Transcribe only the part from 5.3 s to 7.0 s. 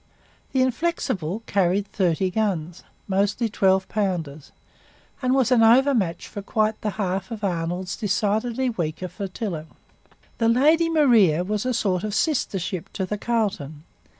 was an overmatch for quite the